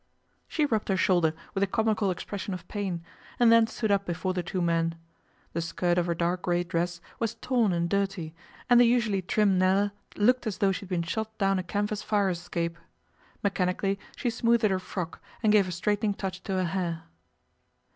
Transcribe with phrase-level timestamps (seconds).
[0.47, 3.03] She rubbed her shoulder with a comical expression of pain,
[3.39, 4.95] and then stood up before the two men.
[5.53, 8.33] The skirt of her dark grey dress was torn and dirty,
[8.67, 12.01] and the usually trim Nella looked as though she had been shot down a canvas
[12.01, 12.79] fire escape.
[13.43, 17.03] Mechanically she smoothed her frock, and gave a straightening touch to her hair.